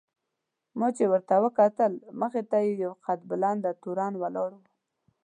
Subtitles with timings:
[0.79, 1.91] ما چې ورته وکتل
[2.21, 4.61] مخې ته مې یو قد بلنده تورن ولاړ و.